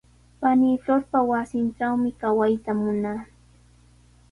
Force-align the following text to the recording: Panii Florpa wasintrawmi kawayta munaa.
Panii 0.39 0.77
Florpa 0.83 1.19
wasintrawmi 1.29 2.09
kawayta 2.21 2.71
munaa. 2.79 3.21